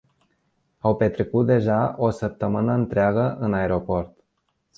[0.79, 4.13] Au petrecut deja o săptămână întreagă în aeroport.